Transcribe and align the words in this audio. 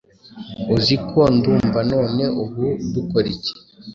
Uzi 0.75 0.95
ko 1.09 1.21
ndumva 1.35 1.79
None 1.91 2.25
ubu 2.41 2.65
dukora 2.93 3.27
iki? 3.35 3.53